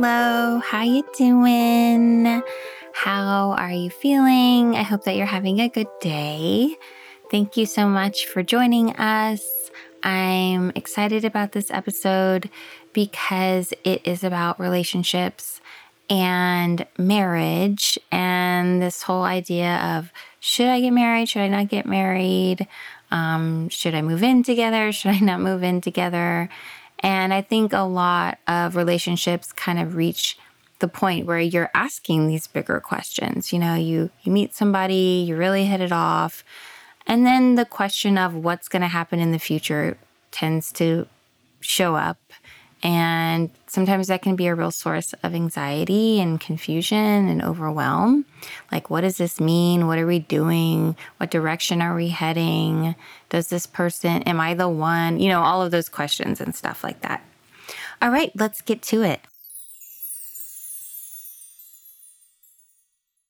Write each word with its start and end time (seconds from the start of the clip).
Hello. 0.00 0.60
How 0.60 0.84
you 0.84 1.02
doing? 1.16 2.40
How 2.92 3.50
are 3.58 3.72
you 3.72 3.90
feeling? 3.90 4.76
I 4.76 4.82
hope 4.82 5.02
that 5.02 5.16
you're 5.16 5.26
having 5.26 5.58
a 5.58 5.68
good 5.68 5.88
day. 6.00 6.76
Thank 7.32 7.56
you 7.56 7.66
so 7.66 7.88
much 7.88 8.26
for 8.26 8.44
joining 8.44 8.94
us. 8.94 9.42
I'm 10.04 10.70
excited 10.76 11.24
about 11.24 11.50
this 11.50 11.72
episode 11.72 12.48
because 12.92 13.74
it 13.82 14.06
is 14.06 14.22
about 14.22 14.60
relationships 14.60 15.60
and 16.08 16.86
marriage 16.96 17.98
and 18.12 18.80
this 18.80 19.02
whole 19.02 19.24
idea 19.24 19.78
of 19.78 20.12
should 20.38 20.68
I 20.68 20.80
get 20.80 20.92
married? 20.92 21.28
Should 21.28 21.42
I 21.42 21.48
not 21.48 21.70
get 21.70 21.86
married? 21.86 22.68
Um, 23.10 23.68
should 23.68 23.96
I 23.96 24.02
move 24.02 24.22
in 24.22 24.44
together? 24.44 24.92
Should 24.92 25.10
I 25.10 25.18
not 25.18 25.40
move 25.40 25.64
in 25.64 25.80
together? 25.80 26.50
And 27.00 27.32
I 27.32 27.42
think 27.42 27.72
a 27.72 27.80
lot 27.80 28.38
of 28.46 28.76
relationships 28.76 29.52
kind 29.52 29.78
of 29.78 29.94
reach 29.94 30.38
the 30.80 30.88
point 30.88 31.26
where 31.26 31.38
you're 31.38 31.70
asking 31.74 32.28
these 32.28 32.46
bigger 32.46 32.80
questions. 32.80 33.52
You 33.52 33.58
know, 33.58 33.74
you 33.74 34.10
you 34.22 34.32
meet 34.32 34.54
somebody, 34.54 35.24
you 35.26 35.36
really 35.36 35.64
hit 35.64 35.80
it 35.80 35.92
off, 35.92 36.44
and 37.06 37.26
then 37.26 37.54
the 37.54 37.64
question 37.64 38.18
of 38.18 38.34
what's 38.34 38.68
going 38.68 38.82
to 38.82 38.88
happen 38.88 39.18
in 39.18 39.32
the 39.32 39.38
future 39.38 39.96
tends 40.30 40.70
to 40.72 41.06
show 41.60 41.96
up. 41.96 42.18
And 42.82 43.50
sometimes 43.66 44.06
that 44.06 44.22
can 44.22 44.36
be 44.36 44.46
a 44.46 44.54
real 44.54 44.70
source 44.70 45.12
of 45.24 45.34
anxiety 45.34 46.20
and 46.20 46.40
confusion 46.40 47.28
and 47.28 47.42
overwhelm. 47.42 48.24
Like, 48.70 48.88
what 48.88 49.00
does 49.00 49.16
this 49.16 49.40
mean? 49.40 49.88
What 49.88 49.98
are 49.98 50.06
we 50.06 50.20
doing? 50.20 50.94
What 51.16 51.30
direction 51.30 51.82
are 51.82 51.96
we 51.96 52.10
heading? 52.10 52.94
Does 53.30 53.48
this 53.48 53.66
person, 53.66 54.22
am 54.22 54.38
I 54.38 54.54
the 54.54 54.68
one? 54.68 55.18
You 55.18 55.28
know, 55.28 55.42
all 55.42 55.60
of 55.60 55.72
those 55.72 55.88
questions 55.88 56.40
and 56.40 56.54
stuff 56.54 56.84
like 56.84 57.00
that. 57.00 57.22
All 58.00 58.10
right, 58.10 58.30
let's 58.36 58.62
get 58.62 58.80
to 58.82 59.02
it. 59.02 59.20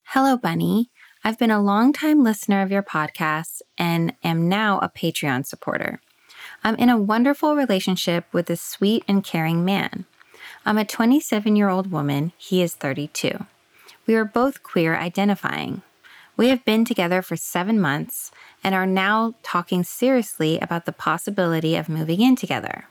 Hello, 0.08 0.36
Bunny. 0.36 0.91
I've 1.24 1.38
been 1.38 1.50
a 1.50 1.60
long-time 1.60 2.22
listener 2.22 2.62
of 2.62 2.70
your 2.70 2.82
podcast 2.82 3.60
and 3.76 4.14
am 4.22 4.48
now 4.48 4.78
a 4.80 4.88
Patreon 4.88 5.46
supporter. 5.46 6.00
I'm 6.64 6.74
in 6.76 6.88
a 6.88 6.98
wonderful 6.98 7.56
relationship 7.56 8.26
with 8.32 8.50
a 8.50 8.56
sweet 8.56 9.04
and 9.06 9.24
caring 9.24 9.64
man. 9.64 10.04
I'm 10.66 10.78
a 10.78 10.84
27 10.84 11.56
year 11.56 11.68
old 11.68 11.90
woman, 11.90 12.32
he 12.36 12.62
is 12.62 12.74
32. 12.74 13.46
We 14.06 14.14
are 14.14 14.24
both 14.24 14.62
queer 14.62 14.96
identifying. 14.96 15.82
We 16.36 16.48
have 16.48 16.64
been 16.64 16.84
together 16.84 17.20
for 17.20 17.36
seven 17.36 17.80
months 17.80 18.30
and 18.62 18.74
are 18.74 18.86
now 18.86 19.34
talking 19.42 19.82
seriously 19.82 20.58
about 20.60 20.86
the 20.86 20.92
possibility 20.92 21.74
of 21.76 21.88
moving 21.88 22.20
in 22.20 22.36
together. 22.36 22.86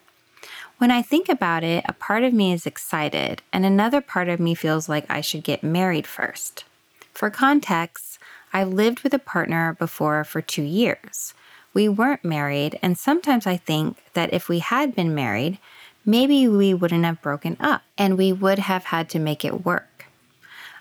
When 0.77 0.91
I 0.91 1.01
think 1.01 1.27
about 1.27 1.63
it, 1.63 1.83
a 1.87 1.93
part 1.93 2.23
of 2.23 2.33
me 2.33 2.53
is 2.53 2.67
excited, 2.67 3.41
and 3.51 3.65
another 3.65 3.99
part 3.99 4.29
of 4.29 4.39
me 4.39 4.53
feels 4.53 4.87
like 4.87 5.05
I 5.09 5.21
should 5.21 5.43
get 5.43 5.63
married 5.63 6.05
first. 6.05 6.65
For 7.13 7.31
context, 7.31 8.19
I've 8.53 8.67
lived 8.69 9.01
with 9.01 9.13
a 9.13 9.19
partner 9.19 9.75
before 9.79 10.23
for 10.23 10.41
two 10.41 10.61
years. 10.61 11.33
We 11.77 11.87
weren't 11.87 12.25
married, 12.25 12.79
and 12.81 12.97
sometimes 12.97 13.45
I 13.45 13.55
think 13.55 13.97
that 14.13 14.33
if 14.33 14.49
we 14.49 14.57
had 14.57 14.95
been 14.95 15.13
married, 15.13 15.59
maybe 16.03 16.47
we 16.47 16.73
wouldn't 16.73 17.05
have 17.05 17.21
broken 17.21 17.55
up 17.59 17.83
and 17.99 18.17
we 18.17 18.33
would 18.33 18.57
have 18.57 18.85
had 18.85 19.11
to 19.11 19.19
make 19.19 19.45
it 19.45 19.63
work. 19.63 20.07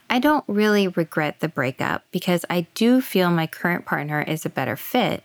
I 0.09 0.19
don't 0.19 0.45
really 0.47 0.89
regret 0.89 1.41
the 1.41 1.51
breakup 1.51 2.05
because 2.13 2.47
I 2.49 2.67
do 2.73 3.03
feel 3.03 3.29
my 3.29 3.47
current 3.47 3.85
partner 3.85 4.23
is 4.23 4.47
a 4.47 4.49
better 4.49 4.75
fit, 4.75 5.25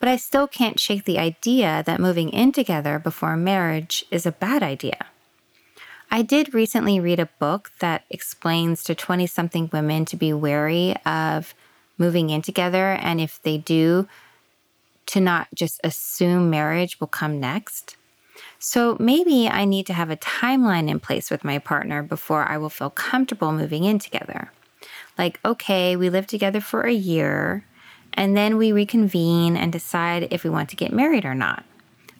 but 0.00 0.08
I 0.08 0.16
still 0.16 0.48
can't 0.48 0.80
shake 0.80 1.04
the 1.04 1.20
idea 1.20 1.84
that 1.86 2.00
moving 2.00 2.30
in 2.30 2.50
together 2.50 2.98
before 2.98 3.36
marriage 3.36 4.04
is 4.10 4.26
a 4.26 4.32
bad 4.32 4.64
idea. 4.64 5.06
I 6.10 6.22
did 6.22 6.52
recently 6.52 6.98
read 6.98 7.20
a 7.20 7.30
book 7.38 7.70
that 7.78 8.02
explains 8.10 8.82
to 8.82 8.96
20 8.96 9.28
something 9.28 9.70
women 9.72 10.04
to 10.06 10.16
be 10.16 10.32
wary 10.32 10.96
of 11.06 11.54
moving 11.96 12.30
in 12.30 12.42
together, 12.42 12.90
and 12.94 13.20
if 13.20 13.40
they 13.42 13.56
do, 13.56 14.08
to 15.06 15.20
not 15.20 15.48
just 15.54 15.80
assume 15.84 16.50
marriage 16.50 16.98
will 17.00 17.06
come 17.06 17.40
next. 17.40 17.96
So 18.58 18.96
maybe 18.98 19.48
I 19.48 19.64
need 19.64 19.86
to 19.86 19.92
have 19.92 20.10
a 20.10 20.16
timeline 20.16 20.88
in 20.90 21.00
place 21.00 21.30
with 21.30 21.44
my 21.44 21.58
partner 21.58 22.02
before 22.02 22.44
I 22.44 22.58
will 22.58 22.70
feel 22.70 22.90
comfortable 22.90 23.52
moving 23.52 23.84
in 23.84 23.98
together. 23.98 24.52
Like, 25.16 25.40
okay, 25.44 25.96
we 25.96 26.10
live 26.10 26.26
together 26.26 26.60
for 26.60 26.82
a 26.82 26.92
year, 26.92 27.64
and 28.12 28.36
then 28.36 28.56
we 28.56 28.72
reconvene 28.72 29.56
and 29.56 29.72
decide 29.72 30.28
if 30.30 30.44
we 30.44 30.50
want 30.50 30.68
to 30.70 30.76
get 30.76 30.92
married 30.92 31.24
or 31.24 31.34
not. 31.34 31.64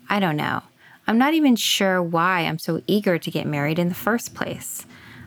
I 0.09 0.21
don't 0.21 0.37
know. 0.37 0.63
I'm 1.07 1.19
not 1.19 1.35
even 1.35 1.57
sure 1.57 2.03
why 2.03 2.41
I'm 2.41 2.59
so 2.59 2.83
eager 2.87 3.19
to 3.19 3.31
get 3.31 3.47
married 3.47 3.79
in 3.79 3.89
the 3.89 3.95
first 3.95 4.35
place. 4.35 4.87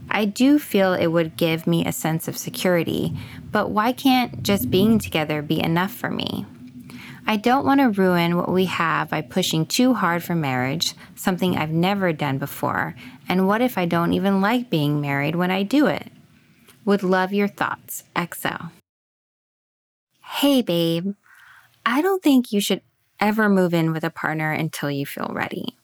I 0.09 0.25
do 0.25 0.59
feel 0.59 0.93
it 0.93 1.07
would 1.07 1.37
give 1.37 1.67
me 1.67 1.85
a 1.85 1.91
sense 1.91 2.27
of 2.27 2.37
security, 2.37 3.15
but 3.51 3.69
why 3.69 3.93
can't 3.93 4.41
just 4.41 4.71
being 4.71 4.99
together 4.99 5.41
be 5.41 5.61
enough 5.61 5.91
for 5.91 6.09
me? 6.09 6.45
I 7.29 7.35
don't 7.35 7.63
want 7.63 7.79
to 7.79 8.01
ruin 8.01 8.37
what 8.37 8.51
we 8.51 8.65
have 8.65 9.11
by 9.11 9.21
pushing 9.21 9.67
too 9.67 9.93
hard 9.93 10.23
for 10.23 10.33
marriage, 10.33 10.95
something 11.13 11.55
I've 11.55 11.69
never 11.69 12.11
done 12.11 12.39
before. 12.39 12.95
And 13.29 13.47
what 13.47 13.61
if 13.61 13.77
I 13.77 13.85
don't 13.85 14.13
even 14.13 14.41
like 14.41 14.71
being 14.71 14.99
married 14.99 15.35
when 15.35 15.51
I 15.51 15.61
do 15.61 15.85
it? 15.85 16.11
Would 16.85 17.03
love 17.03 17.31
your 17.31 17.47
thoughts. 17.47 18.03
XO. 18.15 18.71
Hey, 20.23 20.63
babe. 20.63 21.13
I 21.85 22.01
don't 22.01 22.23
think 22.23 22.51
you 22.51 22.59
should 22.59 22.81
ever 23.19 23.47
move 23.47 23.75
in 23.75 23.93
with 23.93 24.03
a 24.03 24.09
partner 24.09 24.51
until 24.51 24.89
you 24.89 25.05
feel 25.05 25.29
ready. 25.31 25.77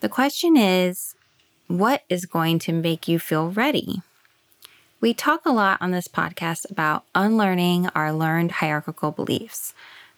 The 0.00 0.08
question 0.08 0.56
is, 0.56 1.14
what 1.68 2.02
is 2.08 2.26
going 2.26 2.58
to 2.58 2.72
make 2.72 3.06
you 3.06 3.20
feel 3.20 3.52
ready? 3.52 4.02
We 5.00 5.14
talk 5.14 5.46
a 5.46 5.52
lot 5.52 5.80
on 5.80 5.92
this 5.92 6.08
podcast 6.08 6.68
about 6.68 7.04
unlearning 7.14 7.86
our 7.94 8.12
learned 8.12 8.50
hierarchical 8.50 9.12
beliefs 9.12 9.72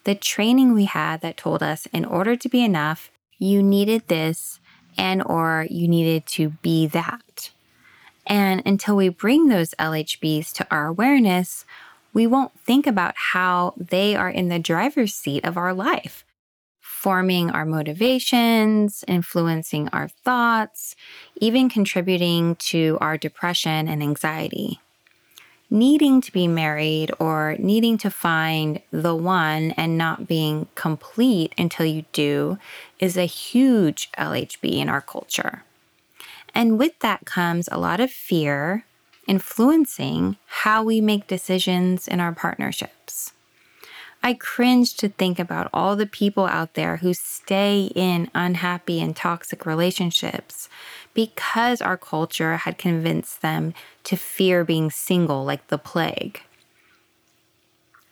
the 0.08 0.14
training 0.14 0.72
we 0.72 0.86
had 0.86 1.20
that 1.20 1.36
told 1.36 1.62
us 1.62 1.84
in 1.92 2.02
order 2.02 2.34
to 2.34 2.48
be 2.48 2.64
enough, 2.64 3.10
you 3.38 3.62
needed 3.62 4.08
this 4.08 4.58
and 4.96 5.22
or 5.22 5.66
you 5.68 5.86
needed 5.86 6.24
to 6.24 6.48
be 6.62 6.86
that. 6.86 7.50
And 8.26 8.62
until 8.64 8.96
we 8.96 9.10
bring 9.10 9.48
those 9.48 9.74
LHBs 9.78 10.54
to 10.54 10.66
our 10.70 10.86
awareness, 10.86 11.66
we 12.14 12.26
won't 12.26 12.58
think 12.58 12.86
about 12.86 13.12
how 13.16 13.74
they 13.76 14.16
are 14.16 14.30
in 14.30 14.48
the 14.48 14.58
driver's 14.58 15.14
seat 15.14 15.44
of 15.44 15.58
our 15.58 15.74
life, 15.74 16.24
forming 16.80 17.50
our 17.50 17.66
motivations, 17.66 19.04
influencing 19.06 19.90
our 19.90 20.08
thoughts, 20.08 20.96
even 21.36 21.68
contributing 21.68 22.56
to 22.56 22.96
our 23.02 23.18
depression 23.18 23.86
and 23.86 24.02
anxiety 24.02 24.80
needing 25.70 26.20
to 26.20 26.32
be 26.32 26.48
married 26.48 27.10
or 27.18 27.56
needing 27.58 27.98
to 27.98 28.10
find 28.10 28.80
the 28.90 29.14
one 29.14 29.72
and 29.72 29.98
not 29.98 30.26
being 30.26 30.66
complete 30.74 31.52
until 31.58 31.86
you 31.86 32.04
do 32.12 32.58
is 32.98 33.16
a 33.16 33.26
huge 33.26 34.10
LHB 34.18 34.78
in 34.78 34.88
our 34.88 35.02
culture. 35.02 35.64
And 36.54 36.78
with 36.78 36.98
that 37.00 37.26
comes 37.26 37.68
a 37.70 37.78
lot 37.78 38.00
of 38.00 38.10
fear 38.10 38.84
influencing 39.26 40.36
how 40.46 40.82
we 40.82 41.00
make 41.00 41.26
decisions 41.26 42.08
in 42.08 42.18
our 42.18 42.32
partnerships. 42.32 43.32
I 44.22 44.34
cringe 44.34 44.94
to 44.96 45.10
think 45.10 45.38
about 45.38 45.70
all 45.72 45.94
the 45.94 46.06
people 46.06 46.46
out 46.46 46.74
there 46.74 46.96
who 46.96 47.14
stay 47.14 47.92
in 47.94 48.30
unhappy 48.34 49.00
and 49.00 49.14
toxic 49.14 49.64
relationships 49.64 50.68
because 51.18 51.82
our 51.82 51.96
culture 51.96 52.58
had 52.58 52.78
convinced 52.78 53.42
them 53.42 53.74
to 54.04 54.14
fear 54.16 54.64
being 54.64 54.88
single 54.88 55.44
like 55.44 55.66
the 55.66 55.76
plague. 55.76 56.40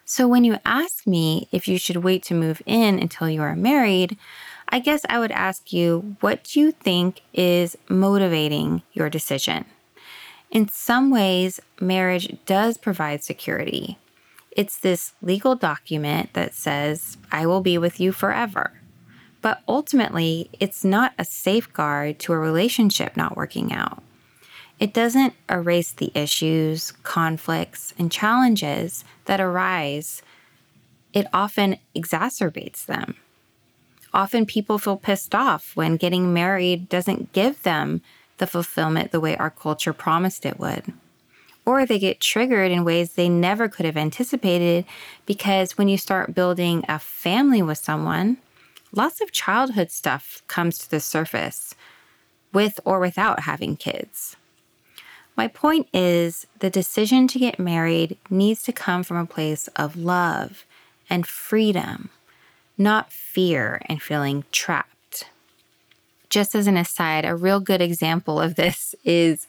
So, 0.05 0.27
when 0.27 0.43
you 0.43 0.59
ask 0.65 1.07
me 1.07 1.47
if 1.53 1.69
you 1.69 1.79
should 1.79 1.99
wait 1.99 2.25
to 2.25 2.35
move 2.35 2.61
in 2.67 2.99
until 2.99 3.31
you 3.31 3.43
are 3.43 3.55
married, 3.55 4.19
I 4.71 4.81
guess 4.81 5.03
I 5.09 5.21
would 5.21 5.31
ask 5.31 5.73
you 5.73 6.17
what 6.19 6.43
do 6.43 6.59
you 6.59 6.73
think 6.73 7.21
is 7.33 7.79
motivating 7.89 8.83
your 8.93 9.09
decision? 9.09 9.67
In 10.51 10.67
some 10.67 11.09
ways, 11.09 11.61
marriage 11.81 12.37
does 12.45 12.77
provide 12.77 13.23
security. 13.23 13.99
It's 14.51 14.79
this 14.79 15.13
legal 15.23 15.55
document 15.55 16.33
that 16.33 16.55
says, 16.55 17.19
I 17.31 17.47
will 17.47 17.61
be 17.61 17.79
with 17.79 18.01
you 18.01 18.11
forever. 18.11 18.73
But 19.47 19.63
ultimately, 19.69 20.51
it's 20.59 20.83
not 20.83 21.15
a 21.21 21.25
safeguard 21.25 22.19
to 22.19 22.33
a 22.33 22.37
relationship 22.37 23.17
not 23.17 23.37
working 23.37 23.73
out. 23.73 24.03
It 24.81 24.93
doesn't 24.93 25.35
erase 25.49 25.93
the 25.93 26.11
issues, 26.17 26.91
conflicts, 27.05 27.95
and 27.97 28.11
challenges 28.11 29.05
that 29.27 29.41
arise. 29.41 30.21
It 31.13 31.29
often 31.33 31.77
exacerbates 31.95 32.87
them. 32.87 33.15
Often 34.13 34.47
people 34.47 34.79
feel 34.79 34.97
pissed 34.97 35.33
off 35.33 35.77
when 35.77 35.97
getting 35.97 36.35
married 36.35 36.89
doesn't 36.89 37.33
give 37.33 37.63
them 37.63 38.03
the 38.39 38.49
fulfillment 38.49 39.13
the 39.13 39.21
way 39.21 39.37
our 39.37 39.51
culture 39.51 39.93
promised 39.93 40.45
it 40.45 40.59
would. 40.59 40.93
Or 41.65 41.87
they 41.87 42.01
get 42.01 42.19
triggered 42.19 42.73
in 42.73 42.85
ways 42.85 43.13
they 43.13 43.29
never 43.29 43.69
could 43.69 43.87
have 43.87 43.97
anticipated 43.97 44.87
because 45.25 45.79
when 45.79 45.87
you 45.87 45.99
start 45.99 46.35
building 46.35 46.85
a 46.89 46.99
family 46.99 47.63
with 47.63 47.79
someone, 47.79 48.39
lots 48.93 49.21
of 49.21 49.33
childhood 49.33 49.91
stuff 49.91 50.43
comes 50.49 50.79
to 50.79 50.91
the 50.91 51.01
surface 51.01 51.75
with 52.53 52.81
or 52.85 52.99
without 52.99 53.41
having 53.41 53.77
kids. 53.77 54.37
My 55.37 55.49
point 55.49 55.89
is 55.93 56.47
the 56.61 56.71
decision 56.71 57.29
to 57.29 57.39
get 57.39 57.59
married 57.59 58.17
needs 58.31 58.63
to 58.65 58.73
come 58.73 59.03
from 59.03 59.19
a 59.19 59.27
place 59.27 59.69
of 59.77 59.97
love 59.97 60.65
and 61.11 61.27
freedom, 61.27 62.09
not 62.79 63.13
fear 63.13 63.83
and 63.87 64.01
feeling 64.01 64.45
trapped. 64.51 65.25
Just 66.31 66.55
as 66.55 66.67
an 66.67 66.79
aside, 66.79 67.27
a 67.27 67.37
real 67.37 67.61
good 67.61 67.83
example 67.83 68.41
of 68.41 68.55
this 68.55 68.95
is 69.05 69.47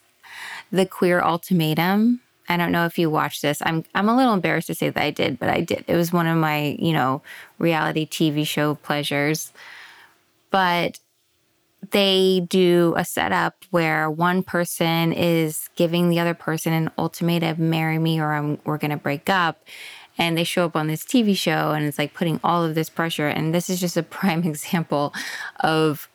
the 0.72 0.86
queer 0.86 1.22
ultimatum. 1.22 2.20
I 2.50 2.58
don't 2.58 2.72
know 2.72 2.86
if 2.86 2.98
you 2.98 3.10
watched 3.10 3.42
this. 3.42 3.62
I'm 3.66 3.84
I'm 3.94 4.10
a 4.10 4.16
little 4.16 4.34
embarrassed 4.34 4.68
to 4.68 4.76
say 4.76 4.90
that 4.90 5.04
I 5.04 5.12
did, 5.12 5.40
but 5.40 5.50
I 5.50 5.62
did. 5.62 5.84
It 5.88 5.96
was 5.96 6.14
one 6.14 6.28
of 6.28 6.38
my, 6.38 6.78
you 6.80 6.94
know, 6.94 7.22
reality 7.60 8.08
TV 8.08 8.48
show 8.48 8.76
pleasures. 8.76 9.52
But 10.50 11.00
they 11.92 12.46
do 12.50 12.94
a 12.98 13.06
setup 13.06 13.56
where 13.72 14.10
one 14.10 14.44
person 14.44 15.14
is 15.14 15.70
giving 15.76 16.10
the 16.10 16.20
other 16.20 16.34
person 16.34 16.74
an 16.74 16.92
ultimatum 16.98 17.70
marry 17.70 18.00
me 18.00 18.20
or 18.20 18.34
I'm, 18.34 18.60
we're 18.66 18.78
going 18.78 18.92
to 18.92 18.98
break 18.98 19.30
up 19.30 19.64
and 20.18 20.38
they 20.38 20.44
show 20.44 20.66
up 20.66 20.76
on 20.76 20.88
this 20.88 21.04
TV 21.04 21.38
show 21.38 21.72
and 21.72 21.86
it's 21.86 22.00
like 22.00 22.14
putting 22.14 22.40
all 22.44 22.64
of 22.64 22.76
this 22.76 22.90
pressure 22.90 23.28
and 23.28 23.54
this 23.54 23.70
is 23.70 23.80
just 23.80 23.96
a 23.96 24.04
prime 24.18 24.44
example 24.44 25.14
of 25.60 26.10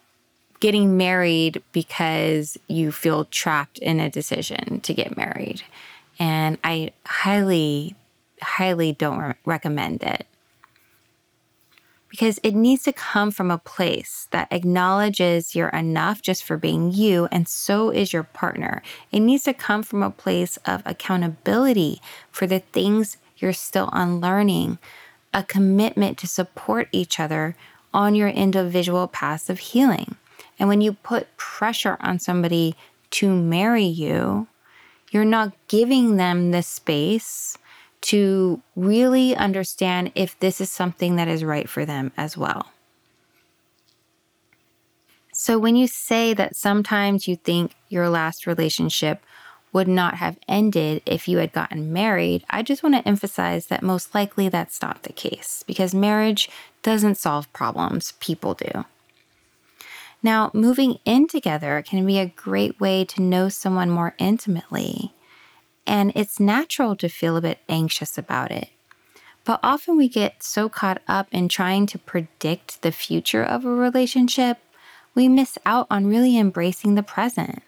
getting 0.60 0.96
married 0.96 1.62
because 1.72 2.56
you 2.68 2.92
feel 2.92 3.24
trapped 3.26 3.78
in 3.78 3.98
a 3.98 4.10
decision 4.10 4.80
to 4.80 4.94
get 4.94 5.16
married 5.16 5.62
and 6.18 6.58
I 6.62 6.92
highly 7.06 7.94
highly 8.40 8.92
don't 8.92 9.18
re- 9.18 9.34
recommend 9.44 10.02
it 10.02 10.26
because 12.12 12.38
it 12.42 12.54
needs 12.54 12.82
to 12.82 12.92
come 12.92 13.30
from 13.30 13.50
a 13.50 13.56
place 13.56 14.28
that 14.32 14.46
acknowledges 14.50 15.54
you're 15.54 15.70
enough 15.70 16.20
just 16.20 16.44
for 16.44 16.58
being 16.58 16.92
you, 16.92 17.26
and 17.32 17.48
so 17.48 17.88
is 17.88 18.12
your 18.12 18.22
partner. 18.22 18.82
It 19.10 19.20
needs 19.20 19.44
to 19.44 19.54
come 19.54 19.82
from 19.82 20.02
a 20.02 20.10
place 20.10 20.58
of 20.66 20.82
accountability 20.84 22.02
for 22.30 22.46
the 22.46 22.58
things 22.58 23.16
you're 23.38 23.54
still 23.54 23.88
unlearning, 23.94 24.78
a 25.32 25.42
commitment 25.42 26.18
to 26.18 26.26
support 26.26 26.86
each 26.92 27.18
other 27.18 27.56
on 27.94 28.14
your 28.14 28.28
individual 28.28 29.08
paths 29.08 29.48
of 29.48 29.58
healing. 29.58 30.16
And 30.58 30.68
when 30.68 30.82
you 30.82 30.92
put 30.92 31.34
pressure 31.38 31.96
on 32.00 32.18
somebody 32.18 32.76
to 33.12 33.34
marry 33.34 33.86
you, 33.86 34.48
you're 35.12 35.24
not 35.24 35.52
giving 35.68 36.16
them 36.16 36.50
the 36.50 36.62
space 36.62 37.56
to 38.00 38.60
really 38.74 39.36
understand 39.36 40.10
if 40.14 40.38
this 40.40 40.60
is 40.60 40.70
something 40.70 41.16
that 41.16 41.28
is 41.28 41.44
right 41.44 41.68
for 41.68 41.84
them 41.84 42.10
as 42.16 42.36
well. 42.36 42.72
So, 45.32 45.58
when 45.58 45.76
you 45.76 45.86
say 45.86 46.34
that 46.34 46.56
sometimes 46.56 47.28
you 47.28 47.36
think 47.36 47.74
your 47.88 48.08
last 48.08 48.46
relationship 48.46 49.22
would 49.72 49.88
not 49.88 50.16
have 50.16 50.38
ended 50.48 51.02
if 51.06 51.28
you 51.28 51.38
had 51.38 51.52
gotten 51.52 51.92
married, 51.92 52.44
I 52.50 52.62
just 52.62 52.82
want 52.82 52.94
to 52.94 53.08
emphasize 53.08 53.66
that 53.66 53.82
most 53.82 54.14
likely 54.14 54.48
that's 54.48 54.82
not 54.82 55.02
the 55.02 55.12
case 55.12 55.64
because 55.66 55.94
marriage 55.94 56.50
doesn't 56.82 57.14
solve 57.14 57.50
problems, 57.52 58.12
people 58.20 58.54
do. 58.54 58.84
Now, 60.22 60.50
moving 60.54 60.98
in 61.04 61.26
together 61.26 61.82
can 61.82 62.06
be 62.06 62.18
a 62.18 62.26
great 62.26 62.80
way 62.80 63.04
to 63.06 63.22
know 63.22 63.48
someone 63.48 63.90
more 63.90 64.14
intimately 64.18 65.12
and 65.86 66.12
it's 66.14 66.40
natural 66.40 66.96
to 66.96 67.08
feel 67.08 67.36
a 67.36 67.40
bit 67.40 67.58
anxious 67.68 68.16
about 68.16 68.50
it. 68.50 68.68
But 69.44 69.60
often 69.62 69.96
we 69.96 70.08
get 70.08 70.42
so 70.42 70.68
caught 70.68 71.02
up 71.08 71.26
in 71.32 71.48
trying 71.48 71.86
to 71.86 71.98
predict 71.98 72.82
the 72.82 72.92
future 72.92 73.42
of 73.42 73.64
a 73.64 73.70
relationship, 73.70 74.58
we 75.14 75.28
miss 75.28 75.58
out 75.66 75.86
on 75.90 76.06
really 76.06 76.38
embracing 76.38 76.94
the 76.94 77.02
present. 77.02 77.62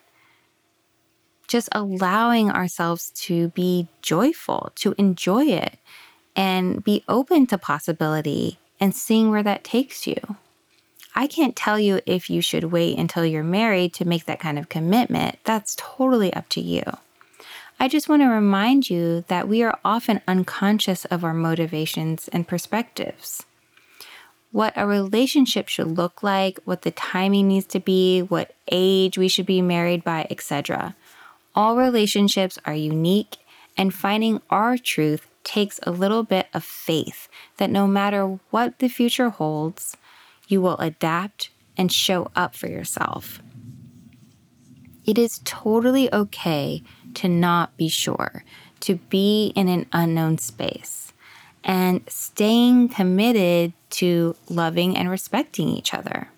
Just 1.48 1.68
allowing 1.72 2.50
ourselves 2.50 3.10
to 3.10 3.48
be 3.48 3.88
joyful, 4.02 4.70
to 4.76 4.94
enjoy 4.96 5.46
it, 5.46 5.76
and 6.36 6.82
be 6.82 7.04
open 7.08 7.46
to 7.48 7.58
possibility 7.58 8.58
and 8.80 8.94
seeing 8.94 9.30
where 9.30 9.42
that 9.42 9.64
takes 9.64 10.06
you. 10.06 10.16
I 11.14 11.26
can't 11.26 11.55
tell 11.55 11.78
you 11.78 12.00
if 12.06 12.28
you 12.28 12.40
should 12.40 12.64
wait 12.64 12.99
until 12.99 13.25
you're 13.25 13.44
married 13.44 13.94
to 13.94 14.05
make 14.05 14.25
that 14.26 14.40
kind 14.40 14.58
of 14.58 14.69
commitment. 14.69 15.38
That's 15.44 15.76
totally 15.78 16.32
up 16.34 16.49
to 16.50 16.61
you. 16.61 16.82
I 17.78 17.88
just 17.88 18.08
want 18.08 18.22
to 18.22 18.28
remind 18.28 18.90
you 18.90 19.25
that 19.28 19.49
we 19.49 19.62
are 19.62 19.78
often 19.84 20.22
unconscious 20.26 21.05
of 21.06 21.25
our 21.25 21.34
motivations 21.34 22.28
and 22.28 22.49
perspectives. 22.49 23.44
What 24.52 24.72
a 24.76 24.87
relationship 24.87 25.69
should 25.69 25.99
look 25.99 26.22
like, 26.22 26.61
what 26.64 26.82
the 26.82 26.93
timing 26.93 27.49
needs 27.49 27.66
to 27.66 27.81
be, 27.81 28.20
what 28.22 28.55
age 28.70 29.19
we 29.19 29.26
should 29.28 29.46
be 29.46 29.61
married 29.61 30.05
by, 30.05 30.26
etc. 30.31 30.94
All 31.55 31.76
relationships 31.76 32.58
are 32.64 32.75
unique, 32.75 33.38
and 33.76 33.93
finding 33.93 34.40
our 34.50 34.78
truth 34.78 35.26
takes 35.43 35.81
a 35.82 35.90
little 35.90 36.22
bit 36.22 36.46
of 36.55 36.64
faith 36.64 37.28
that 37.56 37.70
no 37.70 37.87
matter 37.87 38.38
what 38.50 38.78
the 38.78 38.88
future 38.88 39.31
holds, 39.31 39.96
you 40.49 40.61
will 40.61 40.76
adapt 40.79 41.50
and 41.76 41.91
show 41.91 42.31
up 42.37 42.55
for 42.55 42.69
yourself. 42.69 43.41
It 45.05 45.19
is 45.19 45.41
totally 45.44 46.12
okay 46.12 46.82
to 47.14 47.29
not 47.29 47.76
be 47.76 47.88
sure, 47.88 48.44
to 48.81 48.96
be 48.96 49.52
in 49.55 49.69
an 49.69 49.87
unknown 49.93 50.38
space, 50.38 51.12
and 51.62 52.02
staying 52.08 52.88
committed 52.91 53.73
to 53.91 54.37
loving 54.49 54.96
and 54.96 55.11
respecting 55.11 55.69
each 55.69 55.94
other. 55.94 56.29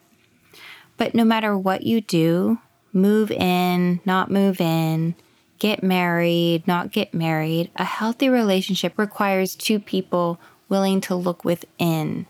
But 0.97 1.14
no 1.14 1.25
matter 1.25 1.57
what 1.57 1.83
you 1.83 2.00
do, 2.00 2.59
move 2.92 3.30
in, 3.30 4.00
not 4.04 4.30
move 4.30 4.61
in, 4.61 5.14
get 5.59 5.83
married, 5.83 6.66
not 6.66 6.92
get 6.92 7.14
married, 7.14 7.71
a 7.76 7.85
healthy 7.85 8.28
relationship 8.28 8.99
requires 8.99 9.54
two 9.54 9.78
people 9.78 10.40
willing 10.69 11.00
to 11.02 11.14
look 11.14 11.45
within, 11.45 12.26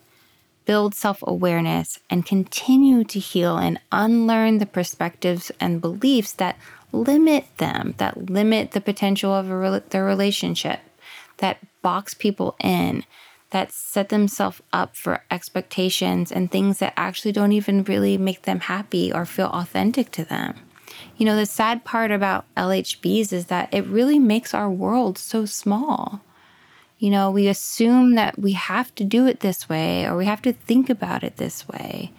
build 0.67 0.95
self 0.95 1.25
awareness, 1.27 1.99
and 2.11 2.27
continue 2.27 3.05
to 3.05 3.19
heal 3.19 3.57
and 3.57 3.81
unlearn 3.91 4.59
the 4.59 4.67
perspectives 4.67 5.51
and 5.59 5.81
beliefs 5.81 6.33
that 6.33 6.59
limit 6.93 7.47
them, 7.59 7.95
that 7.99 8.31
limit 8.31 8.73
the 8.73 8.81
potential 8.81 9.33
of 9.33 9.51
a, 9.51 9.83
their 9.91 10.05
relationship, 10.05 10.81
that 11.39 11.59
box 11.83 12.15
people 12.15 12.57
in, 12.63 13.05
that 13.51 13.73
set 13.73 14.09
themselves 14.09 14.61
up 14.73 14.97
for 14.97 15.23
expectations 15.31 16.33
and 16.33 16.51
things 16.51 16.79
that 16.79 16.93
actually 16.97 17.33
don't 17.33 17.53
even 17.53 17.85
really 17.85 18.19
make 18.19 18.43
them 18.43 18.61
happy 18.61 19.13
or 19.13 19.25
feel 19.25 19.47
authentic 19.47 20.11
to 20.11 20.25
them. 20.25 20.55
You 21.17 21.27
know, 21.27 21.37
the 21.37 21.47
sad 21.47 21.85
part 21.85 22.11
about 22.11 22.45
LHBs 22.57 23.33
is 23.33 23.47
that 23.47 23.73
it 23.73 23.87
really 23.87 24.19
makes 24.19 24.53
our 24.53 24.71
world 24.71 25.19
so 25.19 25.45
small. 25.45 26.21
You 26.99 27.11
know, 27.11 27.31
we 27.31 27.47
assume 27.49 28.15
that 28.15 28.39
we 28.39 28.53
have 28.53 28.95
to 28.95 29.05
do 29.05 29.27
it 29.27 29.41
this 29.41 29.69
way 29.69 30.07
or 30.07 30.17
we 30.17 30.25
have 30.25 30.41
to 30.43 30.53
think 30.53 30.89
about 30.89 31.25
it 31.25 31.37
this 31.37 31.69
way. 31.69 32.13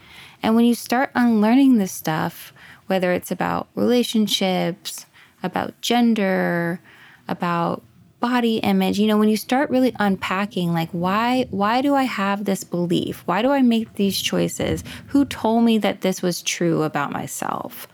And 0.43 0.55
when 0.55 0.65
you 0.65 0.75
start 0.75 1.09
unlearning 1.15 1.77
this 1.77 1.91
stuff, 1.91 2.53
whether 2.85 3.11
it's 3.11 3.31
about 3.31 3.67
relationships, 3.73 5.07
about 5.41 5.79
gender, 5.81 6.79
about 7.27 7.81
body 8.19 8.57
image, 8.57 8.99
you 8.99 9.07
know, 9.07 9.17
when 9.17 9.29
you 9.29 9.37
start 9.37 9.69
really 9.69 9.95
unpacking 9.99 10.73
like 10.73 10.89
why 10.91 11.47
why 11.49 11.81
do 11.81 11.95
I 11.95 12.03
have 12.03 12.45
this 12.45 12.63
belief? 12.63 13.23
Why 13.25 13.41
do 13.41 13.51
I 13.51 13.61
make 13.61 13.95
these 13.95 14.19
choices? 14.21 14.83
Who 15.07 15.25
told 15.25 15.63
me 15.63 15.79
that 15.79 16.01
this 16.01 16.21
was 16.21 16.41
true 16.41 16.83
about 16.83 17.11
myself? 17.11 17.87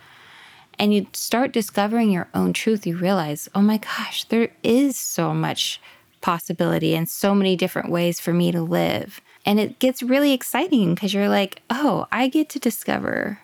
And 0.79 0.93
you 0.93 1.07
start 1.13 1.53
discovering 1.53 2.09
your 2.11 2.27
own 2.33 2.51
truth, 2.51 2.87
you 2.87 2.97
realize, 2.97 3.47
"Oh 3.53 3.61
my 3.61 3.77
gosh, 3.77 4.25
there 4.25 4.49
is 4.63 4.97
so 4.97 5.33
much 5.33 5.79
possibility 6.23 6.95
and 6.95 7.07
so 7.07 7.35
many 7.35 7.55
different 7.55 7.91
ways 7.91 8.19
for 8.19 8.33
me 8.33 8.51
to 8.51 8.61
live." 8.61 9.21
And 9.45 9.59
it 9.59 9.77
gets 9.77 10.01
really 10.01 10.33
exciting 10.33 10.95
because 10.95 11.13
you're 11.13 11.29
like, 11.29 11.61
"Oh, 11.69 12.07
I 12.11 12.27
get 12.27 12.49
to 12.49 12.59
discover 12.59 13.39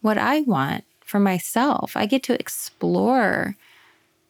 what 0.00 0.18
I 0.18 0.40
want 0.40 0.84
for 1.04 1.20
myself. 1.20 1.96
I 1.96 2.06
get 2.06 2.22
to 2.24 2.38
explore 2.38 3.56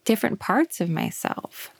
different 0.05 0.39
parts 0.39 0.81
of 0.81 0.91
myself. 0.91 1.71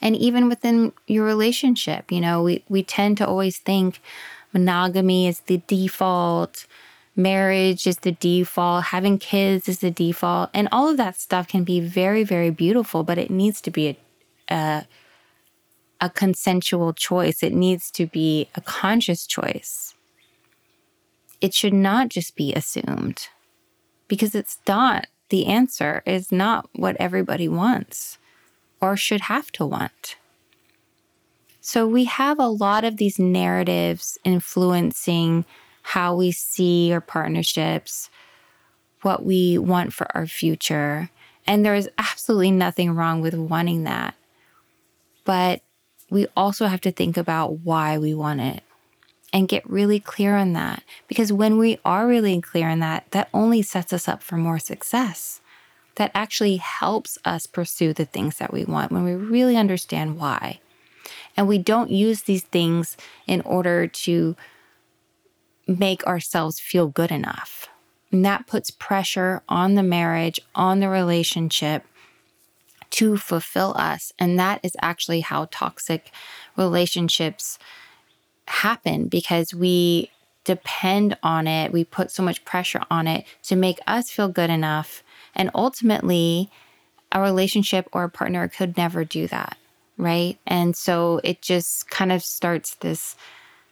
And 0.00 0.14
even 0.14 0.48
within 0.48 0.92
your 1.06 1.24
relationship, 1.24 2.12
you 2.12 2.20
know, 2.20 2.42
we, 2.42 2.62
we 2.68 2.82
tend 2.82 3.16
to 3.18 3.26
always 3.26 3.58
think 3.58 4.00
monogamy 4.52 5.26
is 5.26 5.40
the 5.40 5.62
default, 5.66 6.66
marriage 7.16 7.86
is 7.86 7.98
the 7.98 8.12
default, 8.12 8.84
having 8.86 9.18
kids 9.18 9.68
is 9.68 9.78
the 9.78 9.90
default. 9.90 10.50
And 10.52 10.68
all 10.70 10.88
of 10.88 10.96
that 10.98 11.18
stuff 11.18 11.48
can 11.48 11.64
be 11.64 11.80
very, 11.80 12.24
very 12.24 12.50
beautiful, 12.50 13.02
but 13.02 13.18
it 13.18 13.30
needs 13.30 13.60
to 13.62 13.70
be 13.70 13.88
a, 13.88 13.96
a, 14.48 14.86
a 16.00 16.10
consensual 16.10 16.92
choice. 16.92 17.42
It 17.42 17.52
needs 17.52 17.90
to 17.92 18.06
be 18.06 18.48
a 18.54 18.60
conscious 18.60 19.26
choice. 19.26 19.94
It 21.40 21.54
should 21.54 21.74
not 21.74 22.08
just 22.08 22.36
be 22.36 22.54
assumed 22.54 23.28
because 24.08 24.34
it's 24.34 24.58
not 24.66 25.06
the 25.28 25.46
answer, 25.46 26.02
is 26.06 26.30
not 26.30 26.68
what 26.74 26.96
everybody 26.98 27.48
wants 27.48 28.18
or 28.80 28.96
should 28.96 29.22
have 29.22 29.50
to 29.52 29.64
want. 29.64 30.16
So 31.60 31.86
we 31.86 32.04
have 32.04 32.38
a 32.38 32.46
lot 32.48 32.84
of 32.84 32.98
these 32.98 33.18
narratives 33.18 34.18
influencing 34.22 35.46
how 35.82 36.14
we 36.14 36.30
see 36.30 36.92
our 36.92 37.00
partnerships, 37.00 38.10
what 39.00 39.24
we 39.24 39.56
want 39.56 39.92
for 39.92 40.06
our 40.14 40.26
future. 40.26 41.10
And 41.46 41.64
there 41.64 41.74
is 41.74 41.88
absolutely 41.96 42.50
nothing 42.50 42.94
wrong 42.94 43.20
with 43.20 43.34
wanting 43.34 43.84
that. 43.84 44.14
But 45.24 45.62
we 46.10 46.26
also 46.36 46.66
have 46.66 46.80
to 46.82 46.92
think 46.92 47.16
about 47.16 47.60
why 47.60 47.98
we 47.98 48.14
want 48.14 48.40
it 48.40 48.62
and 49.32 49.48
get 49.48 49.68
really 49.68 49.98
clear 49.98 50.36
on 50.36 50.52
that. 50.52 50.82
Because 51.08 51.32
when 51.32 51.58
we 51.58 51.78
are 51.84 52.06
really 52.06 52.40
clear 52.40 52.68
on 52.68 52.78
that, 52.80 53.10
that 53.10 53.28
only 53.34 53.62
sets 53.62 53.92
us 53.92 54.06
up 54.06 54.22
for 54.22 54.36
more 54.36 54.58
success. 54.58 55.40
That 55.96 56.12
actually 56.14 56.56
helps 56.56 57.18
us 57.24 57.46
pursue 57.46 57.92
the 57.92 58.04
things 58.04 58.38
that 58.38 58.52
we 58.52 58.64
want 58.64 58.92
when 58.92 59.04
we 59.04 59.14
really 59.14 59.56
understand 59.56 60.18
why. 60.18 60.60
And 61.36 61.48
we 61.48 61.58
don't 61.58 61.90
use 61.90 62.22
these 62.22 62.42
things 62.42 62.96
in 63.26 63.40
order 63.42 63.86
to 63.86 64.36
make 65.66 66.06
ourselves 66.06 66.60
feel 66.60 66.86
good 66.86 67.10
enough. 67.10 67.68
And 68.12 68.24
that 68.24 68.46
puts 68.46 68.70
pressure 68.70 69.42
on 69.48 69.74
the 69.74 69.82
marriage, 69.82 70.38
on 70.54 70.80
the 70.80 70.88
relationship 70.88 71.84
to 72.94 73.16
fulfill 73.16 73.74
us. 73.76 74.12
And 74.20 74.38
that 74.38 74.60
is 74.62 74.76
actually 74.80 75.20
how 75.20 75.48
toxic 75.50 76.12
relationships 76.56 77.58
happen 78.46 79.08
because 79.08 79.52
we 79.52 80.10
depend 80.44 81.16
on 81.20 81.48
it. 81.48 81.72
We 81.72 81.82
put 81.84 82.12
so 82.12 82.22
much 82.22 82.44
pressure 82.44 82.82
on 82.92 83.08
it 83.08 83.24
to 83.44 83.56
make 83.56 83.80
us 83.88 84.10
feel 84.10 84.28
good 84.28 84.48
enough. 84.48 85.02
And 85.34 85.50
ultimately, 85.56 86.50
a 87.10 87.20
relationship 87.20 87.88
or 87.92 88.04
a 88.04 88.10
partner 88.10 88.46
could 88.46 88.76
never 88.76 89.04
do 89.04 89.26
that. 89.26 89.56
Right. 89.96 90.38
And 90.46 90.76
so 90.76 91.20
it 91.24 91.42
just 91.42 91.90
kind 91.90 92.12
of 92.12 92.22
starts 92.22 92.76
this 92.76 93.16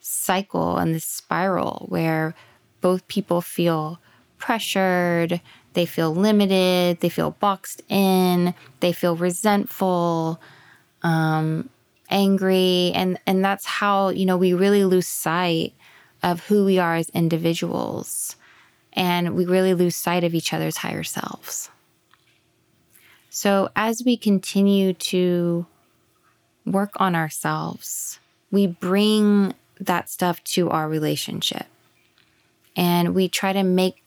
cycle 0.01 0.79
and 0.79 0.97
this 0.97 1.05
spiral 1.05 1.87
where 1.89 2.35
both 2.81 3.07
people 3.07 3.41
feel 3.41 4.01
pressured, 4.39 5.41
they 5.75 5.87
feel 5.87 6.15
limited, 6.15 7.01
they 7.01 7.09
feel 7.09 7.33
boxed 7.33 7.83
in, 7.89 8.55
they 8.81 8.93
feel 8.93 9.17
resentful, 9.17 10.41
um, 11.03 11.69
angry, 12.11 12.93
and 12.95 13.19
and 13.27 13.45
that's 13.45 13.67
how 13.67 14.11
you 14.11 14.27
know 14.27 14.37
we 14.37 14.53
really 14.53 14.85
lose 14.85 15.07
sight 15.07 15.75
of 16.23 16.41
who 16.47 16.65
we 16.65 16.79
are 16.79 16.97
as 16.97 17.09
individuals, 17.11 18.37
and 18.93 19.35
we 19.35 19.45
really 19.45 19.75
lose 19.75 19.97
sight 19.97 20.25
of 20.25 20.35
each 20.35 20.53
other's 20.53 20.79
higher 20.79 21.03
selves. 21.03 21.71
So 23.31 23.71
as 23.75 24.03
we 24.05 24.19
continue 24.19 24.93
to 24.93 25.67
work 26.67 26.93
on 26.97 27.15
ourselves, 27.15 28.21
we 28.51 28.67
bring 28.67 29.55
that 29.81 30.11
stuff 30.11 30.43
to 30.45 30.71
our 30.71 30.89
relationship. 30.89 31.67
And 32.77 33.15
we 33.15 33.29
try 33.29 33.53
to 33.53 33.63
make 33.63 34.02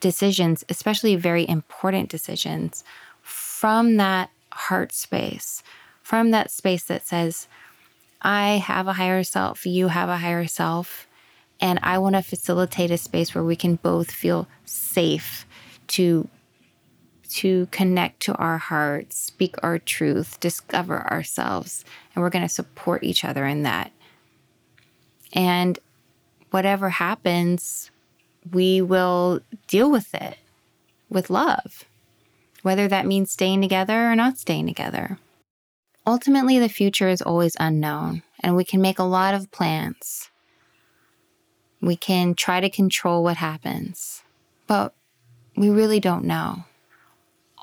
decisions, 0.00 0.64
especially 0.68 1.16
very 1.16 1.48
important 1.48 2.08
decisions, 2.08 2.84
from 3.20 3.96
that 3.96 4.30
heart 4.52 4.92
space, 4.92 5.62
from 6.02 6.30
that 6.30 6.50
space 6.50 6.84
that 6.84 7.06
says, 7.06 7.46
I 8.20 8.58
have 8.58 8.86
a 8.86 8.94
higher 8.94 9.22
self, 9.22 9.66
you 9.66 9.88
have 9.88 10.08
a 10.08 10.18
higher 10.18 10.46
self, 10.46 11.06
and 11.60 11.78
I 11.82 11.98
want 11.98 12.16
to 12.16 12.22
facilitate 12.22 12.90
a 12.90 12.98
space 12.98 13.34
where 13.34 13.44
we 13.44 13.56
can 13.56 13.76
both 13.76 14.10
feel 14.10 14.48
safe 14.64 15.46
to 15.88 16.28
to 17.28 17.66
connect 17.70 18.20
to 18.20 18.34
our 18.34 18.58
hearts, 18.58 19.16
speak 19.16 19.54
our 19.62 19.78
truth, 19.78 20.38
discover 20.38 21.10
ourselves, 21.10 21.82
and 22.14 22.22
we're 22.22 22.28
going 22.28 22.46
to 22.46 22.48
support 22.48 23.02
each 23.02 23.24
other 23.24 23.46
in 23.46 23.62
that. 23.62 23.90
And 25.32 25.78
whatever 26.50 26.90
happens, 26.90 27.90
we 28.50 28.80
will 28.80 29.40
deal 29.66 29.90
with 29.90 30.14
it 30.14 30.38
with 31.08 31.30
love, 31.30 31.84
whether 32.62 32.88
that 32.88 33.06
means 33.06 33.30
staying 33.30 33.60
together 33.60 34.10
or 34.10 34.16
not 34.16 34.38
staying 34.38 34.66
together. 34.66 35.18
Ultimately, 36.06 36.58
the 36.58 36.68
future 36.68 37.08
is 37.08 37.22
always 37.22 37.56
unknown, 37.60 38.22
and 38.40 38.56
we 38.56 38.64
can 38.64 38.80
make 38.80 38.98
a 38.98 39.04
lot 39.04 39.34
of 39.34 39.50
plans. 39.52 40.30
We 41.80 41.96
can 41.96 42.34
try 42.34 42.60
to 42.60 42.70
control 42.70 43.22
what 43.22 43.36
happens, 43.36 44.22
but 44.66 44.94
we 45.56 45.70
really 45.70 46.00
don't 46.00 46.24
know. 46.24 46.64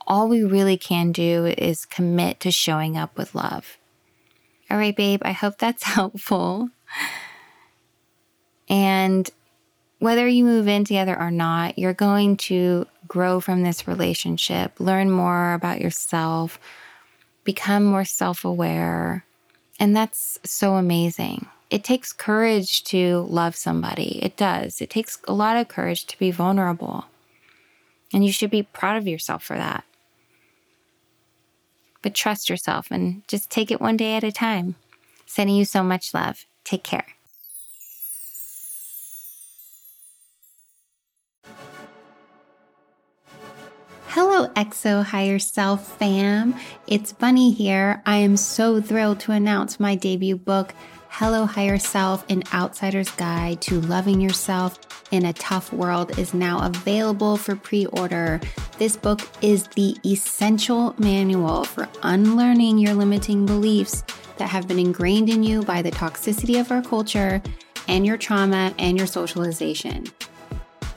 All 0.07 0.27
we 0.27 0.43
really 0.43 0.77
can 0.77 1.11
do 1.11 1.45
is 1.57 1.85
commit 1.85 2.39
to 2.41 2.51
showing 2.51 2.97
up 2.97 3.17
with 3.17 3.35
love. 3.35 3.77
All 4.71 4.77
right, 4.77 4.95
babe, 4.95 5.21
I 5.23 5.31
hope 5.31 5.57
that's 5.57 5.83
helpful. 5.95 6.69
And 8.69 9.29
whether 9.99 10.27
you 10.27 10.45
move 10.45 10.67
in 10.67 10.85
together 10.85 11.17
or 11.17 11.29
not, 11.29 11.77
you're 11.77 11.93
going 11.93 12.37
to 12.37 12.87
grow 13.07 13.39
from 13.39 13.63
this 13.63 13.87
relationship, 13.87 14.79
learn 14.79 15.11
more 15.11 15.53
about 15.53 15.81
yourself, 15.81 16.59
become 17.43 17.83
more 17.83 18.05
self 18.05 18.45
aware. 18.45 19.25
And 19.79 19.95
that's 19.95 20.39
so 20.43 20.75
amazing. 20.75 21.47
It 21.69 21.83
takes 21.83 22.11
courage 22.13 22.83
to 22.85 23.27
love 23.29 23.55
somebody. 23.55 24.19
It 24.23 24.35
does. 24.35 24.81
It 24.81 24.89
takes 24.89 25.19
a 25.27 25.33
lot 25.33 25.57
of 25.57 25.67
courage 25.67 26.05
to 26.07 26.17
be 26.17 26.31
vulnerable. 26.31 27.05
And 28.11 28.25
you 28.25 28.31
should 28.31 28.49
be 28.49 28.63
proud 28.63 28.97
of 28.97 29.07
yourself 29.07 29.43
for 29.43 29.55
that. 29.55 29.83
But 32.01 32.15
trust 32.15 32.49
yourself 32.49 32.87
and 32.89 33.27
just 33.27 33.49
take 33.49 33.69
it 33.69 33.81
one 33.81 33.97
day 33.97 34.15
at 34.15 34.23
a 34.23 34.31
time. 34.31 34.75
Sending 35.25 35.55
you 35.55 35.65
so 35.65 35.83
much 35.83 36.13
love. 36.13 36.45
Take 36.63 36.83
care. 36.83 37.05
Hello, 44.39 44.53
XO 44.53 45.03
Higher 45.03 45.37
Self 45.37 45.97
fam. 45.97 46.55
It's 46.87 47.11
Bunny 47.11 47.51
here. 47.51 48.01
I 48.05 48.15
am 48.19 48.37
so 48.37 48.79
thrilled 48.79 49.19
to 49.19 49.33
announce 49.33 49.81
my 49.81 49.95
debut 49.95 50.37
book, 50.37 50.73
Hello 51.09 51.45
Higher 51.45 51.77
Self 51.77 52.23
An 52.29 52.43
Outsider's 52.53 53.11
Guide 53.11 53.59
to 53.63 53.81
Loving 53.81 54.21
Yourself 54.21 54.79
in 55.11 55.25
a 55.25 55.33
Tough 55.33 55.73
World, 55.73 56.17
is 56.17 56.33
now 56.33 56.65
available 56.65 57.35
for 57.35 57.57
pre 57.57 57.87
order. 57.87 58.39
This 58.77 58.95
book 58.95 59.27
is 59.41 59.67
the 59.75 59.97
essential 60.05 60.95
manual 60.97 61.65
for 61.65 61.89
unlearning 62.03 62.77
your 62.77 62.93
limiting 62.93 63.45
beliefs 63.45 64.05
that 64.37 64.47
have 64.47 64.69
been 64.69 64.79
ingrained 64.79 65.29
in 65.29 65.43
you 65.43 65.63
by 65.63 65.81
the 65.81 65.91
toxicity 65.91 66.61
of 66.61 66.71
our 66.71 66.81
culture 66.81 67.41
and 67.89 68.05
your 68.05 68.15
trauma 68.15 68.73
and 68.79 68.97
your 68.97 69.07
socialization. 69.07 70.05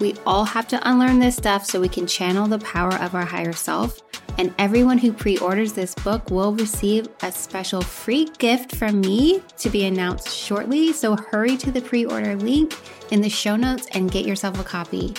We 0.02 0.16
all 0.26 0.44
have 0.46 0.66
to 0.66 0.90
unlearn 0.90 1.20
this 1.20 1.36
stuff 1.36 1.64
so 1.64 1.80
we 1.80 1.88
can 1.88 2.08
channel 2.08 2.48
the 2.48 2.58
power 2.58 2.92
of 2.94 3.14
our 3.14 3.24
higher 3.24 3.52
self. 3.52 4.02
And 4.36 4.52
everyone 4.58 4.98
who 4.98 5.12
pre 5.12 5.38
orders 5.38 5.74
this 5.74 5.94
book 5.94 6.28
will 6.28 6.52
receive 6.54 7.06
a 7.22 7.30
special 7.30 7.82
free 7.82 8.24
gift 8.38 8.74
from 8.74 9.00
me 9.00 9.44
to 9.58 9.70
be 9.70 9.84
announced 9.84 10.36
shortly. 10.36 10.92
So 10.92 11.14
hurry 11.14 11.56
to 11.58 11.70
the 11.70 11.80
pre 11.80 12.04
order 12.04 12.34
link 12.34 12.76
in 13.12 13.20
the 13.20 13.28
show 13.28 13.54
notes 13.54 13.86
and 13.92 14.10
get 14.10 14.26
yourself 14.26 14.58
a 14.58 14.64
copy. 14.64 15.14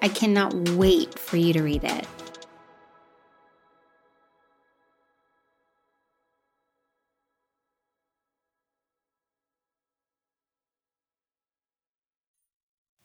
I 0.00 0.06
cannot 0.06 0.54
wait 0.76 1.18
for 1.18 1.36
you 1.36 1.52
to 1.52 1.64
read 1.64 1.82
it. 1.82 2.06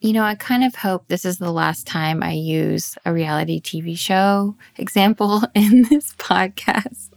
You 0.06 0.14
know, 0.14 0.24
I 0.24 0.36
kind 0.36 0.64
of 0.64 0.76
hope 0.76 1.08
this 1.08 1.26
is 1.26 1.40
the 1.40 1.52
last 1.52 1.88
time 1.88 2.22
I 2.22 2.34
use 2.34 2.96
a 3.06 3.12
reality 3.12 3.60
TV 3.60 3.98
show 3.98 4.56
example 4.78 5.42
in 5.56 5.82
this 5.84 6.14
podcast 6.14 7.10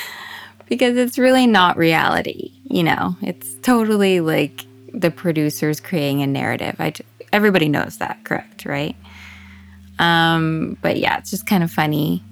because 0.68 0.96
it's 0.96 1.18
really 1.18 1.48
not 1.48 1.76
reality. 1.76 2.52
You 2.62 2.84
know, 2.84 3.16
it's 3.20 3.54
totally 3.62 4.20
like 4.20 4.64
the 4.94 5.10
producers 5.10 5.80
creating 5.80 6.22
a 6.22 6.26
narrative. 6.28 6.76
I, 6.78 6.92
everybody 7.32 7.68
knows 7.68 7.98
that, 7.98 8.22
correct? 8.22 8.64
Right? 8.64 8.94
Um, 9.98 10.78
but 10.82 10.98
yeah, 10.98 11.18
it's 11.18 11.30
just 11.30 11.48
kind 11.48 11.64
of 11.64 11.70
funny. 11.72 12.22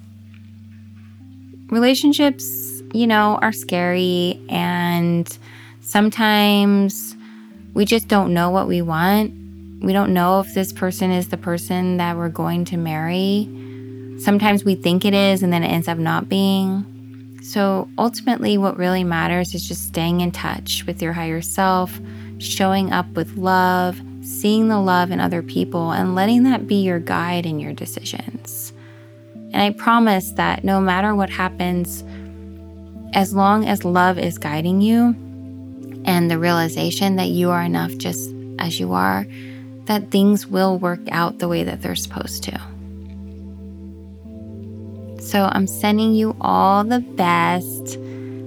Relationships 1.67 2.69
you 2.93 3.05
know, 3.05 3.37
are 3.41 3.51
scary 3.51 4.41
and 4.49 5.37
sometimes 5.81 7.15
we 7.73 7.85
just 7.85 8.07
don't 8.07 8.33
know 8.33 8.49
what 8.49 8.67
we 8.67 8.81
want. 8.81 9.33
We 9.81 9.93
don't 9.93 10.13
know 10.13 10.41
if 10.41 10.53
this 10.53 10.73
person 10.73 11.11
is 11.11 11.29
the 11.29 11.37
person 11.37 11.97
that 11.97 12.17
we're 12.17 12.29
going 12.29 12.65
to 12.65 12.77
marry. 12.77 13.49
Sometimes 14.19 14.65
we 14.65 14.75
think 14.75 15.05
it 15.05 15.13
is 15.13 15.41
and 15.41 15.53
then 15.53 15.63
it 15.63 15.69
ends 15.69 15.87
up 15.87 15.97
not 15.97 16.27
being. 16.27 16.85
So 17.41 17.89
ultimately, 17.97 18.57
what 18.57 18.77
really 18.77 19.05
matters 19.05 19.55
is 19.55 19.67
just 19.67 19.87
staying 19.87 20.21
in 20.21 20.31
touch 20.31 20.83
with 20.85 21.01
your 21.01 21.13
higher 21.13 21.41
self, 21.41 21.99
showing 22.37 22.91
up 22.91 23.07
with 23.13 23.37
love, 23.37 24.01
seeing 24.21 24.67
the 24.67 24.79
love 24.79 25.11
in 25.11 25.21
other 25.21 25.41
people, 25.41 25.91
and 25.91 26.13
letting 26.15 26.43
that 26.43 26.67
be 26.67 26.75
your 26.75 26.99
guide 26.99 27.45
in 27.45 27.59
your 27.59 27.73
decisions. 27.73 28.73
And 29.33 29.61
I 29.61 29.71
promise 29.71 30.31
that 30.33 30.63
no 30.63 30.81
matter 30.81 31.15
what 31.15 31.29
happens, 31.29 32.03
as 33.13 33.33
long 33.33 33.65
as 33.65 33.85
love 33.85 34.19
is 34.19 34.37
guiding 34.37 34.81
you 34.81 35.15
and 36.05 36.29
the 36.29 36.37
realization 36.37 37.15
that 37.15 37.29
you 37.29 37.49
are 37.49 37.63
enough 37.63 37.97
just 37.97 38.29
as 38.59 38.79
you 38.79 38.93
are, 38.93 39.25
that 39.89 40.11
things 40.11 40.45
will 40.45 40.77
work 40.77 40.99
out 41.11 41.39
the 41.39 41.47
way 41.47 41.63
that 41.63 41.81
they're 41.81 41.95
supposed 41.95 42.43
to. 42.43 42.51
So 45.19 45.49
I'm 45.51 45.65
sending 45.65 46.13
you 46.13 46.37
all 46.39 46.83
the 46.83 46.99
best. 46.99 47.97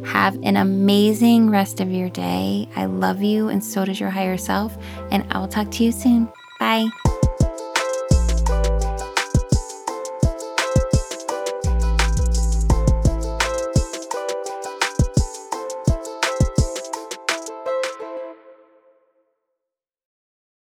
Have 0.06 0.37
an 0.44 0.56
amazing 0.56 1.50
rest 1.50 1.80
of 1.80 1.90
your 1.90 2.11
day. 2.11 2.68
I 2.76 2.84
love 2.84 3.22
you, 3.22 3.49
and 3.49 3.62
so 3.62 3.84
does 3.84 3.99
your 3.99 4.11
higher 4.11 4.37
self. 4.37 4.76
And 5.11 5.26
I 5.32 5.38
will 5.38 5.49
talk 5.49 5.68
to 5.72 5.84
you 5.84 5.90
soon. 5.90 6.28
Bye. 6.61 6.87